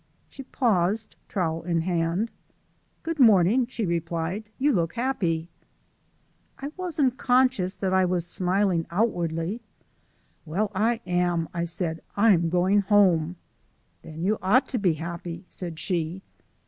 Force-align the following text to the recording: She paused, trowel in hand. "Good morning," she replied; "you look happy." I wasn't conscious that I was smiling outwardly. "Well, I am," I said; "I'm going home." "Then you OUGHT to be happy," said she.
She 0.27 0.41
paused, 0.41 1.15
trowel 1.29 1.61
in 1.61 1.81
hand. 1.81 2.31
"Good 3.03 3.19
morning," 3.19 3.67
she 3.67 3.85
replied; 3.85 4.49
"you 4.57 4.73
look 4.73 4.93
happy." 4.93 5.47
I 6.57 6.71
wasn't 6.75 7.19
conscious 7.19 7.75
that 7.75 7.93
I 7.93 8.05
was 8.05 8.25
smiling 8.25 8.87
outwardly. 8.89 9.61
"Well, 10.43 10.71
I 10.73 11.01
am," 11.05 11.47
I 11.53 11.65
said; 11.65 12.01
"I'm 12.17 12.49
going 12.49 12.79
home." 12.79 13.35
"Then 14.01 14.23
you 14.23 14.39
OUGHT 14.41 14.67
to 14.69 14.79
be 14.79 14.93
happy," 14.93 15.45
said 15.49 15.77
she. 15.77 16.23